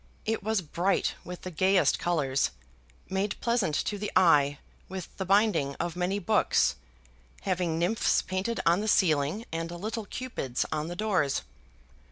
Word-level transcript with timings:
It 0.25 0.41
was 0.41 0.63
bright 0.63 1.13
with 1.23 1.41
the 1.43 1.51
gayest 1.51 1.99
colours, 1.99 2.49
made 3.07 3.39
pleasant 3.39 3.75
to 3.85 3.99
the 3.99 4.11
eye 4.15 4.57
with 4.89 5.15
the 5.17 5.25
binding 5.25 5.75
of 5.75 5.95
many 5.95 6.17
books, 6.17 6.73
having 7.41 7.77
nymphs 7.77 8.23
painted 8.23 8.61
on 8.65 8.79
the 8.81 8.87
ceiling 8.87 9.45
and 9.51 9.69
little 9.69 10.05
Cupids 10.05 10.65
on 10.71 10.87
the 10.87 10.95
doors. 10.95 11.43